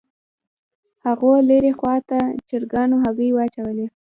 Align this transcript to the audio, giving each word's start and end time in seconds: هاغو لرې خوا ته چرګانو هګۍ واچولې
هاغو 1.03 1.31
لرې 1.49 1.71
خوا 1.79 1.95
ته 2.09 2.19
چرګانو 2.49 2.95
هګۍ 3.03 3.29
واچولې 3.33 3.87